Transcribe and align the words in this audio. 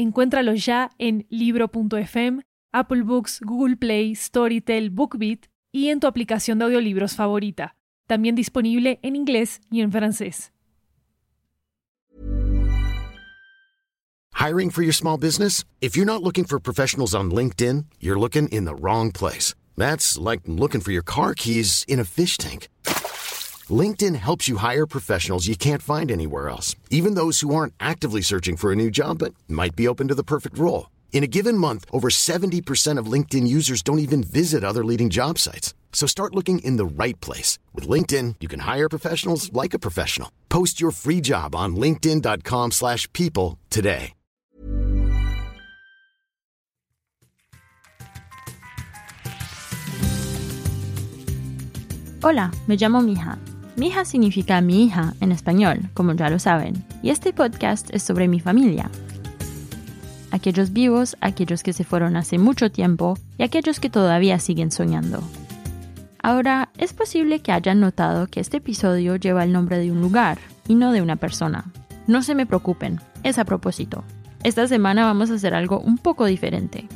Encuéntralo 0.00 0.54
ya 0.54 0.88
en 0.98 1.26
libro.fm, 1.28 2.40
Apple 2.72 3.02
Books, 3.02 3.38
Google 3.42 3.76
Play, 3.76 4.14
Storytel, 4.14 4.88
BookBeat 4.88 5.40
y 5.72 5.88
en 5.88 6.00
tu 6.00 6.06
aplicación 6.06 6.58
de 6.58 6.64
audiolibros 6.64 7.16
favorita. 7.16 7.76
También 8.06 8.34
disponible 8.34 8.98
en 9.02 9.14
inglés 9.14 9.60
y 9.70 9.82
en 9.82 9.92
francés. 9.92 10.52
Hiring 14.32 14.70
for 14.70 14.82
your 14.82 14.94
small 14.94 15.18
business? 15.18 15.64
If 15.82 15.98
you're 15.98 16.06
not 16.06 16.22
looking 16.22 16.46
for 16.46 16.58
professionals 16.58 17.14
on 17.14 17.30
LinkedIn, 17.30 17.84
you're 18.00 18.18
looking 18.18 18.48
in 18.48 18.64
the 18.64 18.74
wrong 18.74 19.12
place. 19.12 19.54
That's 19.76 20.16
like 20.16 20.40
looking 20.46 20.80
for 20.80 20.92
your 20.92 21.04
car 21.04 21.34
keys 21.34 21.84
in 21.86 22.00
a 22.00 22.04
fish 22.04 22.38
tank. 22.38 22.68
LinkedIn 23.70 24.16
helps 24.16 24.48
you 24.48 24.56
hire 24.56 24.86
professionals 24.86 25.46
you 25.46 25.54
can't 25.54 25.82
find 25.82 26.10
anywhere 26.10 26.48
else, 26.48 26.74
even 26.88 27.14
those 27.14 27.40
who 27.40 27.54
aren't 27.54 27.74
actively 27.78 28.22
searching 28.22 28.56
for 28.56 28.72
a 28.72 28.76
new 28.76 28.90
job 28.90 29.18
but 29.18 29.34
might 29.46 29.76
be 29.76 29.86
open 29.86 30.08
to 30.08 30.14
the 30.14 30.24
perfect 30.24 30.56
role. 30.56 30.88
In 31.12 31.22
a 31.22 31.28
given 31.28 31.58
month, 31.58 31.84
over 31.92 32.08
70% 32.08 32.96
of 32.96 33.12
LinkedIn 33.12 33.46
users 33.46 33.82
don't 33.82 33.98
even 33.98 34.22
visit 34.22 34.64
other 34.64 34.82
leading 34.82 35.10
job 35.10 35.38
sites. 35.38 35.74
So 35.92 36.06
start 36.06 36.34
looking 36.34 36.60
in 36.60 36.76
the 36.78 37.04
right 37.04 37.20
place. 37.20 37.58
With 37.74 37.86
LinkedIn, 37.86 38.36
you 38.40 38.48
can 38.48 38.60
hire 38.60 38.88
professionals 38.88 39.52
like 39.52 39.74
a 39.74 39.78
professional. 39.78 40.32
Post 40.48 40.80
your 40.80 40.92
free 40.92 41.20
job 41.20 41.54
on 41.54 41.76
linkedin.com 41.76 42.70
slash 42.70 43.06
people 43.12 43.58
today. 43.68 44.14
Hola, 52.22 52.50
me 52.66 52.76
llamo 52.76 53.00
Mija 53.00 53.49
Mija 53.80 54.04
significa 54.04 54.60
mi 54.60 54.84
hija 54.84 55.14
en 55.22 55.32
español, 55.32 55.88
como 55.94 56.12
ya 56.12 56.28
lo 56.28 56.38
saben, 56.38 56.84
y 57.02 57.08
este 57.08 57.32
podcast 57.32 57.88
es 57.94 58.02
sobre 58.02 58.28
mi 58.28 58.38
familia. 58.38 58.90
Aquellos 60.30 60.74
vivos, 60.74 61.16
aquellos 61.22 61.62
que 61.62 61.72
se 61.72 61.84
fueron 61.84 62.14
hace 62.16 62.36
mucho 62.36 62.70
tiempo 62.70 63.16
y 63.38 63.42
aquellos 63.42 63.80
que 63.80 63.88
todavía 63.88 64.38
siguen 64.38 64.70
soñando. 64.70 65.22
Ahora, 66.22 66.68
es 66.76 66.92
posible 66.92 67.40
que 67.40 67.52
hayan 67.52 67.80
notado 67.80 68.26
que 68.26 68.40
este 68.40 68.58
episodio 68.58 69.16
lleva 69.16 69.44
el 69.44 69.52
nombre 69.54 69.78
de 69.78 69.90
un 69.90 70.02
lugar 70.02 70.36
y 70.68 70.74
no 70.74 70.92
de 70.92 71.00
una 71.00 71.16
persona. 71.16 71.72
No 72.06 72.22
se 72.22 72.34
me 72.34 72.44
preocupen, 72.44 73.00
es 73.22 73.38
a 73.38 73.46
propósito. 73.46 74.04
Esta 74.42 74.68
semana 74.68 75.06
vamos 75.06 75.30
a 75.30 75.36
hacer 75.36 75.54
algo 75.54 75.80
un 75.80 75.96
poco 75.96 76.26
diferente. 76.26 76.86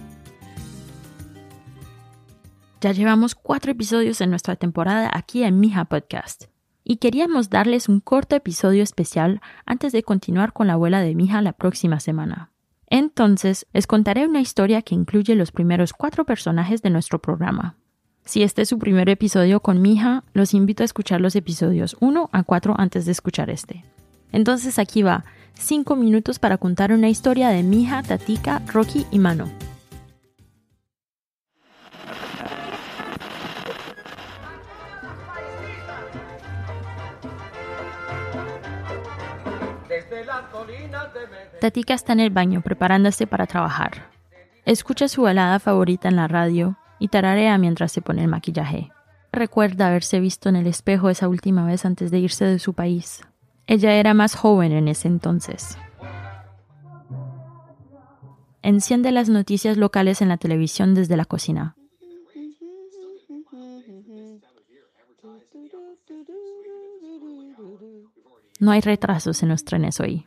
Ya 2.83 2.93
llevamos 2.93 3.35
cuatro 3.35 3.73
episodios 3.73 4.21
en 4.21 4.29
nuestra 4.29 4.57
temporada 4.57 5.11
aquí 5.15 5.45
en 5.45 5.61
Mija 5.61 5.87
Podcast 5.87 6.45
y 6.85 6.97
queríamos 6.97 7.51
darles 7.51 7.89
un 7.89 8.01
corto 8.01 8.37
episodio 8.37 8.83
especial 8.83 9.41
antes 9.65 9.93
de 9.93 10.03
continuar 10.03 10.53
con 10.53 10.67
la 10.67 10.75
abuela 10.75 11.01
de 11.01 11.15
mi 11.15 11.25
hija 11.25 11.43
la 11.43 11.55
próxima 11.55 11.99
semana. 11.99 12.51
Entonces, 12.87 13.67
les 13.73 13.87
contaré 13.87 14.27
una 14.27 14.41
historia 14.41 14.83
que 14.83 14.95
incluye 14.95 15.35
los 15.35 15.51
primeros 15.51 15.95
cuatro 15.95 16.25
personajes 16.25 16.83
de 16.83 16.91
nuestro 16.91 17.19
programa. 17.19 17.77
Si 18.27 18.43
este 18.43 18.63
es 18.63 18.69
su 18.69 18.79
primer 18.79 19.09
episodio 19.09 19.61
con 19.61 19.83
mi 19.83 19.95
hija, 19.95 20.25
los 20.33 20.55
invito 20.55 20.83
a 20.83 20.87
escuchar 20.87 21.21
los 21.21 21.35
episodios 21.37 21.97
1 22.01 22.31
a 22.33 22.43
4 22.43 22.75
antes 22.79 23.05
de 23.07 23.13
escuchar 23.13 23.51
este. 23.51 23.85
Entonces 24.33 24.79
aquí 24.79 25.03
va, 25.03 25.25
5 25.55 25.97
minutos 25.97 26.39
para 26.39 26.59
contar 26.59 26.93
una 26.93 27.09
historia 27.09 27.49
de 27.49 27.63
mi 27.63 27.83
hija, 27.83 28.03
Tatika, 28.03 28.63
Rocky 28.73 29.07
y 29.11 29.19
Mano. 29.19 29.49
Tatika 41.61 41.95
está 41.95 42.13
en 42.13 42.21
el 42.21 42.31
baño 42.31 42.61
preparándose 42.63 43.27
para 43.27 43.47
trabajar. 43.47 44.11
Escucha 44.65 45.09
su 45.09 45.23
balada 45.23 45.59
favorita 45.59 46.09
en 46.09 46.17
la 46.17 46.29
radio 46.29 46.77
y 46.99 47.09
tararea 47.09 47.59
mientras 47.59 47.93
se 47.93 48.03
pone 48.03 48.23
el 48.23 48.29
maquillaje. 48.29 48.91
Recuerda 49.33 49.89
haberse 49.89 50.21
visto 50.21 50.49
en 50.49 50.57
el 50.57 50.67
espejo 50.67 51.11
esa 51.11 51.29
última 51.29 51.67
vez 51.67 51.85
antes 51.85 52.11
de 52.11 52.19
irse 52.19 52.45
de 52.45 52.59
su 52.59 52.73
país. 52.75 53.23
Ella 53.67 53.93
era 53.95 54.15
más 54.15 54.35
joven 54.37 54.73
en 54.73 54.89
ese 54.89 55.09
entonces. 55.09 55.79
Enciende 58.63 59.11
las 59.13 59.29
noticias 59.29 59.77
locales 59.77 60.23
en 60.23 60.29
la 60.29 60.37
televisión 60.37 60.95
desde 60.95 61.17
la 61.17 61.25
cocina. 61.25 61.77
No 68.65 68.71
hay 68.71 68.81
retrasos 68.81 69.43
en 69.43 69.51
los 69.51 69.67
trenes 69.67 70.01
hoy. 70.01 70.27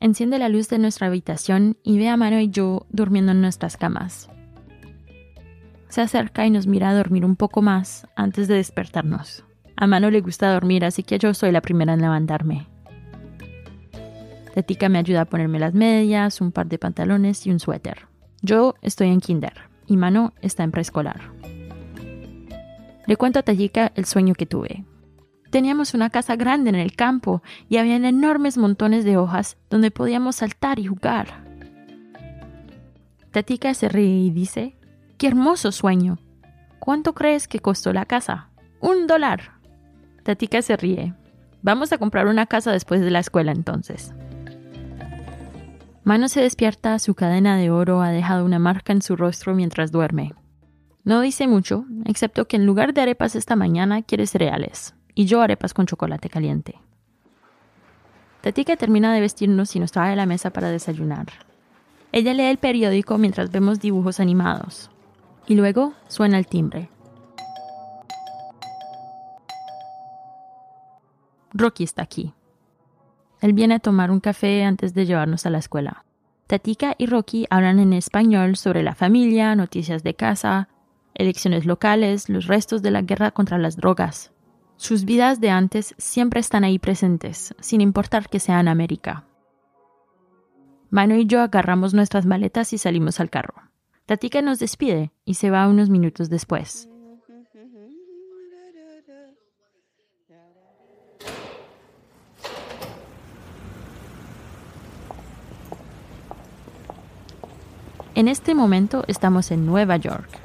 Enciende 0.00 0.38
la 0.38 0.50
luz 0.50 0.68
de 0.68 0.78
nuestra 0.78 1.06
habitación 1.06 1.78
y 1.82 1.96
ve 1.96 2.10
a 2.10 2.16
Mano 2.18 2.38
y 2.40 2.50
yo 2.50 2.84
durmiendo 2.90 3.32
en 3.32 3.40
nuestras 3.40 3.78
camas. 3.78 4.28
Se 5.88 6.02
acerca 6.02 6.44
y 6.44 6.50
nos 6.50 6.66
mira 6.66 6.90
a 6.90 6.94
dormir 6.94 7.24
un 7.24 7.34
poco 7.34 7.62
más 7.62 8.06
antes 8.16 8.48
de 8.48 8.56
despertarnos. 8.56 9.46
A 9.76 9.86
Mano 9.86 10.10
le 10.10 10.20
gusta 10.20 10.52
dormir, 10.52 10.84
así 10.84 11.04
que 11.04 11.18
yo 11.18 11.32
soy 11.32 11.52
la 11.52 11.62
primera 11.62 11.94
en 11.94 12.02
levantarme. 12.02 12.66
Tetica 14.52 14.90
me 14.90 14.98
ayuda 14.98 15.22
a 15.22 15.24
ponerme 15.24 15.58
las 15.58 15.72
medias, 15.72 16.42
un 16.42 16.52
par 16.52 16.66
de 16.66 16.78
pantalones 16.78 17.46
y 17.46 17.50
un 17.50 17.60
suéter. 17.60 18.08
Yo 18.42 18.74
estoy 18.82 19.08
en 19.08 19.20
kinder 19.20 19.54
y 19.86 19.96
Mano 19.96 20.34
está 20.42 20.64
en 20.64 20.70
preescolar. 20.70 21.32
Le 23.06 23.16
cuento 23.16 23.38
a 23.38 23.42
Tatika 23.42 23.90
el 23.94 24.04
sueño 24.04 24.34
que 24.34 24.44
tuve. 24.44 24.84
Teníamos 25.50 25.94
una 25.94 26.10
casa 26.10 26.36
grande 26.36 26.70
en 26.70 26.76
el 26.76 26.94
campo 26.94 27.42
y 27.68 27.76
habían 27.76 28.04
enormes 28.04 28.58
montones 28.58 29.04
de 29.04 29.16
hojas 29.16 29.56
donde 29.70 29.90
podíamos 29.90 30.36
saltar 30.36 30.78
y 30.78 30.86
jugar. 30.86 31.44
Tatika 33.30 33.74
se 33.74 33.88
ríe 33.88 34.24
y 34.24 34.30
dice, 34.30 34.76
¡Qué 35.18 35.28
hermoso 35.28 35.70
sueño! 35.72 36.18
¿Cuánto 36.80 37.14
crees 37.14 37.48
que 37.48 37.60
costó 37.60 37.92
la 37.92 38.06
casa? 38.06 38.50
Un 38.80 39.06
dólar. 39.06 39.52
Tatika 40.24 40.62
se 40.62 40.76
ríe. 40.76 41.14
Vamos 41.62 41.92
a 41.92 41.98
comprar 41.98 42.26
una 42.26 42.46
casa 42.46 42.72
después 42.72 43.00
de 43.00 43.10
la 43.10 43.20
escuela 43.20 43.52
entonces. 43.52 44.12
Mano 46.04 46.28
se 46.28 46.40
despierta, 46.40 46.98
su 46.98 47.14
cadena 47.14 47.56
de 47.56 47.70
oro 47.70 48.00
ha 48.00 48.10
dejado 48.10 48.44
una 48.44 48.58
marca 48.58 48.92
en 48.92 49.02
su 49.02 49.16
rostro 49.16 49.54
mientras 49.54 49.90
duerme. 49.90 50.34
No 51.02 51.20
dice 51.20 51.48
mucho, 51.48 51.84
excepto 52.04 52.46
que 52.46 52.56
en 52.56 52.66
lugar 52.66 52.94
de 52.94 53.00
arepas 53.00 53.36
esta 53.36 53.56
mañana 53.56 54.02
quiere 54.02 54.26
cereales 54.26 54.95
y 55.16 55.24
yo 55.24 55.40
arepas 55.40 55.74
con 55.74 55.86
chocolate 55.86 56.28
caliente. 56.28 56.78
Tatika 58.42 58.76
termina 58.76 59.12
de 59.12 59.20
vestirnos 59.20 59.74
y 59.74 59.80
nos 59.80 59.90
trae 59.90 60.12
a 60.12 60.16
la 60.16 60.26
mesa 60.26 60.50
para 60.50 60.70
desayunar. 60.70 61.26
Ella 62.12 62.34
lee 62.34 62.44
el 62.44 62.58
periódico 62.58 63.18
mientras 63.18 63.50
vemos 63.50 63.80
dibujos 63.80 64.20
animados. 64.20 64.90
Y 65.48 65.54
luego 65.54 65.94
suena 66.06 66.38
el 66.38 66.46
timbre. 66.46 66.90
Rocky 71.52 71.84
está 71.84 72.02
aquí. 72.02 72.34
Él 73.40 73.54
viene 73.54 73.74
a 73.74 73.80
tomar 73.80 74.10
un 74.10 74.20
café 74.20 74.64
antes 74.64 74.92
de 74.92 75.06
llevarnos 75.06 75.46
a 75.46 75.50
la 75.50 75.58
escuela. 75.58 76.04
Tatika 76.46 76.94
y 76.98 77.06
Rocky 77.06 77.46
hablan 77.48 77.78
en 77.78 77.94
español 77.94 78.56
sobre 78.56 78.82
la 78.82 78.94
familia, 78.94 79.56
noticias 79.56 80.02
de 80.02 80.14
casa, 80.14 80.68
elecciones 81.14 81.64
locales, 81.64 82.28
los 82.28 82.46
restos 82.46 82.82
de 82.82 82.90
la 82.90 83.02
guerra 83.02 83.30
contra 83.30 83.58
las 83.58 83.76
drogas, 83.76 84.30
sus 84.76 85.04
vidas 85.04 85.40
de 85.40 85.50
antes 85.50 85.94
siempre 85.96 86.40
están 86.40 86.62
ahí 86.62 86.78
presentes, 86.78 87.54
sin 87.60 87.80
importar 87.80 88.28
que 88.28 88.40
sea 88.40 88.60
en 88.60 88.68
América. 88.68 89.24
Mano 90.90 91.16
y 91.16 91.26
yo 91.26 91.40
agarramos 91.40 91.94
nuestras 91.94 92.26
maletas 92.26 92.72
y 92.72 92.78
salimos 92.78 93.18
al 93.18 93.30
carro. 93.30 93.54
Tatika 94.04 94.42
nos 94.42 94.58
despide 94.58 95.12
y 95.24 95.34
se 95.34 95.50
va 95.50 95.66
unos 95.66 95.88
minutos 95.88 96.30
después. 96.30 96.88
En 108.14 108.28
este 108.28 108.54
momento 108.54 109.04
estamos 109.08 109.50
en 109.50 109.66
Nueva 109.66 109.96
York, 109.96 110.38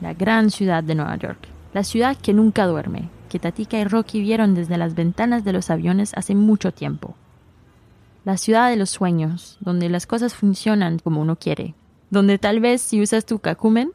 la 0.00 0.14
gran 0.14 0.50
ciudad 0.50 0.82
de 0.82 0.96
Nueva 0.96 1.14
York, 1.16 1.46
la 1.72 1.84
ciudad 1.84 2.16
que 2.16 2.32
nunca 2.32 2.66
duerme, 2.66 3.08
que 3.34 3.40
Tatika 3.40 3.76
y 3.80 3.82
Rocky 3.82 4.20
vieron 4.20 4.54
desde 4.54 4.78
las 4.78 4.94
ventanas 4.94 5.42
de 5.42 5.52
los 5.52 5.68
aviones 5.68 6.12
hace 6.14 6.36
mucho 6.36 6.70
tiempo. 6.70 7.16
la 8.24 8.36
ciudad 8.36 8.70
de 8.70 8.76
los 8.76 8.90
sueños, 8.90 9.58
donde 9.58 9.88
las 9.88 10.06
cosas 10.06 10.34
funcionan 10.34 11.00
como 11.00 11.20
uno 11.20 11.34
quiere, 11.34 11.74
donde 12.10 12.38
tal 12.38 12.60
vez 12.60 12.80
si 12.80 13.02
usas 13.02 13.26
tu 13.26 13.40
Kakumen, 13.40 13.90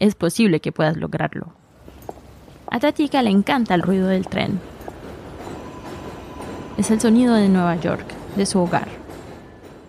es 0.00 0.16
posible 0.16 0.58
que 0.58 0.72
puedas 0.72 0.96
lograrlo. 0.96 1.52
A 2.68 2.80
Tatika 2.80 3.22
le 3.22 3.30
encanta 3.30 3.76
el 3.76 3.82
ruido 3.82 4.08
del 4.08 4.26
tren. 4.26 4.58
Es 6.78 6.90
el 6.90 7.00
sonido 7.00 7.36
de 7.36 7.48
Nueva 7.48 7.76
York, 7.76 8.12
de 8.34 8.44
su 8.44 8.58
hogar. 8.58 8.88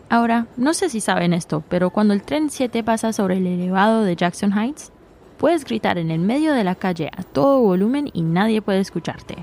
Ahora, 0.09 0.45
no 0.57 0.75
sé 0.75 0.91
si 0.91 1.01
saben 1.01 1.33
esto, 1.33 1.63
pero 1.69 1.89
cuando 1.89 2.13
el 2.13 2.21
tren 2.21 2.51
7 2.51 2.83
pasa 2.83 3.13
sobre 3.13 3.37
el 3.37 3.47
elevado 3.47 4.03
de 4.03 4.15
Jackson 4.15 4.55
Heights, 4.55 4.91
puedes 5.43 5.65
gritar 5.65 5.97
en 5.97 6.09
el 6.09 6.21
medio 6.21 6.53
de 6.53 6.63
la 6.63 6.73
calle 6.73 7.11
a 7.13 7.21
todo 7.21 7.59
volumen 7.59 8.09
y 8.13 8.21
nadie 8.21 8.61
puede 8.61 8.79
escucharte. 8.79 9.35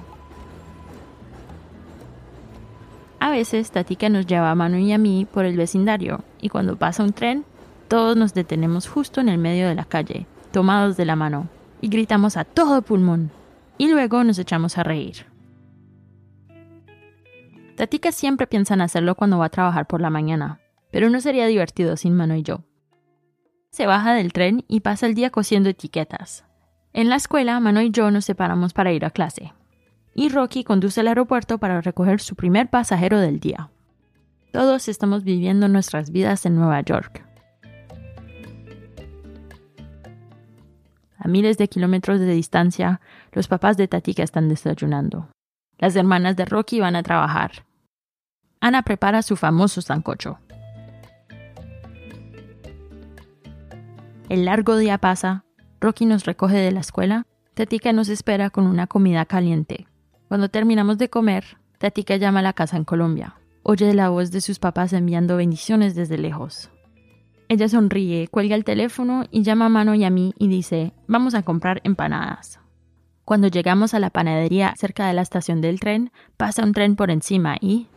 A 3.18 3.28
veces 3.28 3.70
Tatika 3.70 4.08
nos 4.08 4.24
lleva 4.24 4.50
a 4.50 4.54
Manu 4.54 4.78
y 4.78 4.94
a 4.94 4.96
mí 4.96 5.26
por 5.30 5.44
el 5.44 5.58
vecindario 5.58 6.24
y 6.40 6.48
cuando 6.48 6.76
pasa 6.76 7.02
un 7.02 7.12
tren, 7.12 7.44
todos 7.88 8.16
nos 8.16 8.32
detenemos 8.32 8.88
justo 8.88 9.20
en 9.20 9.28
el 9.28 9.36
medio 9.36 9.68
de 9.68 9.74
la 9.74 9.84
calle, 9.84 10.26
tomados 10.52 10.96
de 10.96 11.04
la 11.04 11.16
mano, 11.16 11.48
y 11.82 11.90
gritamos 11.90 12.38
a 12.38 12.46
todo 12.46 12.80
pulmón, 12.80 13.30
y 13.76 13.90
luego 13.90 14.24
nos 14.24 14.38
echamos 14.38 14.78
a 14.78 14.82
reír. 14.82 15.26
Tatika 17.76 18.10
siempre 18.10 18.46
piensa 18.46 18.72
en 18.72 18.80
hacerlo 18.80 19.16
cuando 19.16 19.36
va 19.36 19.44
a 19.44 19.50
trabajar 19.50 19.86
por 19.86 20.00
la 20.00 20.08
mañana, 20.08 20.60
pero 20.90 21.10
no 21.10 21.20
sería 21.20 21.46
divertido 21.46 21.98
sin 21.98 22.16
Mano 22.16 22.36
y 22.36 22.42
yo. 22.42 22.62
Se 23.70 23.86
baja 23.86 24.14
del 24.14 24.32
tren 24.32 24.64
y 24.66 24.80
pasa 24.80 25.06
el 25.06 25.14
día 25.14 25.30
cosiendo 25.30 25.68
etiquetas. 25.68 26.44
En 26.92 27.08
la 27.08 27.16
escuela, 27.16 27.60
Mano 27.60 27.80
y 27.80 27.90
yo 27.90 28.10
nos 28.10 28.24
separamos 28.24 28.72
para 28.72 28.92
ir 28.92 29.04
a 29.04 29.10
clase. 29.10 29.52
Y 30.12 30.28
Rocky 30.28 30.64
conduce 30.64 31.00
al 31.00 31.08
aeropuerto 31.08 31.58
para 31.58 31.80
recoger 31.80 32.20
su 32.20 32.34
primer 32.34 32.68
pasajero 32.68 33.20
del 33.20 33.38
día. 33.38 33.70
Todos 34.52 34.88
estamos 34.88 35.22
viviendo 35.22 35.68
nuestras 35.68 36.10
vidas 36.10 36.44
en 36.46 36.56
Nueva 36.56 36.80
York. 36.80 37.24
A 41.16 41.28
miles 41.28 41.56
de 41.56 41.68
kilómetros 41.68 42.18
de 42.18 42.32
distancia, 42.32 43.00
los 43.30 43.46
papás 43.46 43.76
de 43.76 43.86
Tatika 43.86 44.24
están 44.24 44.48
desayunando. 44.48 45.28
Las 45.78 45.94
hermanas 45.94 46.34
de 46.34 46.44
Rocky 46.44 46.80
van 46.80 46.96
a 46.96 47.04
trabajar. 47.04 47.64
Ana 48.60 48.82
prepara 48.82 49.22
su 49.22 49.36
famoso 49.36 49.80
sancocho. 49.80 50.40
El 54.30 54.44
largo 54.44 54.76
día 54.76 54.96
pasa, 54.96 55.44
Rocky 55.80 56.06
nos 56.06 56.24
recoge 56.24 56.56
de 56.56 56.70
la 56.70 56.78
escuela, 56.78 57.26
Tatika 57.54 57.92
nos 57.92 58.08
espera 58.08 58.48
con 58.50 58.64
una 58.68 58.86
comida 58.86 59.24
caliente. 59.24 59.88
Cuando 60.28 60.48
terminamos 60.48 60.98
de 60.98 61.10
comer, 61.10 61.58
Tatika 61.78 62.14
llama 62.14 62.38
a 62.38 62.42
la 62.44 62.52
casa 62.52 62.76
en 62.76 62.84
Colombia. 62.84 63.34
Oye 63.64 63.92
la 63.92 64.08
voz 64.08 64.30
de 64.30 64.40
sus 64.40 64.60
papás 64.60 64.92
enviando 64.92 65.36
bendiciones 65.36 65.96
desde 65.96 66.16
lejos. 66.16 66.70
Ella 67.48 67.68
sonríe, 67.68 68.28
cuelga 68.28 68.54
el 68.54 68.62
teléfono 68.62 69.24
y 69.32 69.42
llama 69.42 69.66
a 69.66 69.68
Mano 69.68 69.96
y 69.96 70.04
a 70.04 70.10
mí 70.10 70.32
y 70.38 70.46
dice, 70.46 70.92
vamos 71.08 71.34
a 71.34 71.42
comprar 71.42 71.80
empanadas. 71.82 72.60
Cuando 73.24 73.48
llegamos 73.48 73.94
a 73.94 73.98
la 73.98 74.10
panadería 74.10 74.74
cerca 74.76 75.08
de 75.08 75.14
la 75.14 75.22
estación 75.22 75.60
del 75.60 75.80
tren, 75.80 76.12
pasa 76.36 76.62
un 76.62 76.72
tren 76.72 76.94
por 76.94 77.10
encima 77.10 77.56
y... 77.60 77.88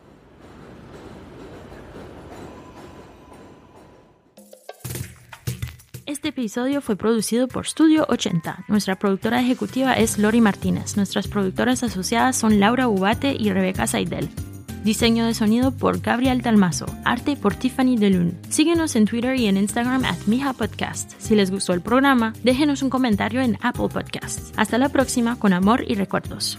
episodio 6.34 6.80
fue 6.80 6.96
producido 6.96 7.46
por 7.46 7.64
Studio 7.64 8.06
80. 8.08 8.64
Nuestra 8.66 8.98
productora 8.98 9.40
ejecutiva 9.40 9.92
es 9.94 10.18
Lori 10.18 10.40
Martínez. 10.40 10.96
Nuestras 10.96 11.28
productoras 11.28 11.84
asociadas 11.84 12.34
son 12.34 12.58
Laura 12.58 12.88
Ubate 12.88 13.36
y 13.38 13.52
Rebeca 13.52 13.86
Seidel. 13.86 14.28
Diseño 14.82 15.26
de 15.26 15.34
sonido 15.34 15.70
por 15.70 16.00
Gabriel 16.00 16.42
Dalmazo. 16.42 16.86
Arte 17.04 17.36
por 17.36 17.54
Tiffany 17.54 17.96
DeLune. 17.96 18.32
Síguenos 18.48 18.96
en 18.96 19.04
Twitter 19.04 19.36
y 19.36 19.46
en 19.46 19.56
Instagram 19.56 20.04
at 20.04 20.18
Mija 20.26 20.52
Podcast. 20.54 21.12
Si 21.18 21.36
les 21.36 21.52
gustó 21.52 21.72
el 21.72 21.82
programa, 21.82 22.32
déjenos 22.42 22.82
un 22.82 22.90
comentario 22.90 23.40
en 23.40 23.56
Apple 23.62 23.88
Podcasts. 23.92 24.52
Hasta 24.56 24.76
la 24.76 24.88
próxima 24.88 25.38
con 25.38 25.52
amor 25.52 25.84
y 25.86 25.94
recuerdos. 25.94 26.58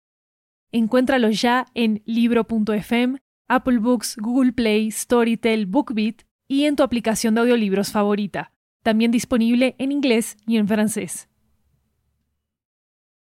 Encuéntralos 0.73 1.41
ya 1.41 1.65
en 1.73 2.01
libro.fm 2.05 3.17
Apple 3.49 3.79
Books, 3.79 4.15
Google 4.17 4.53
Play, 4.53 4.91
Storytel, 4.91 5.65
BookBeat 5.65 6.23
y 6.47 6.63
en 6.63 6.77
tu 6.77 6.83
aplicación 6.83 7.35
de 7.35 7.41
audiolibros 7.41 7.91
favorita. 7.91 8.53
También 8.81 9.11
disponible 9.11 9.75
en 9.77 9.91
inglés 9.91 10.37
y 10.47 10.55
en 10.57 10.67
francés. 10.67 11.30